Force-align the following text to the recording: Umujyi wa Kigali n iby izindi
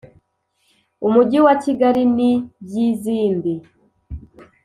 Umujyi 1.07 1.39
wa 1.45 1.53
Kigali 1.63 2.03
n 2.15 2.17
iby 2.35 2.75
izindi 2.89 3.53